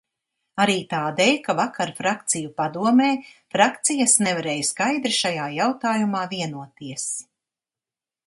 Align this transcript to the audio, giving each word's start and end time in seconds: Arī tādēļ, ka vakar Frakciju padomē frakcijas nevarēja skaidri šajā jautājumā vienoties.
Arī 0.63 0.75
tādēļ, 0.91 1.33
ka 1.47 1.53
vakar 1.59 1.91
Frakciju 1.99 2.49
padomē 2.61 3.09
frakcijas 3.55 4.15
nevarēja 4.27 4.65
skaidri 4.69 5.13
šajā 5.19 5.45
jautājumā 5.57 6.23
vienoties. 6.35 7.07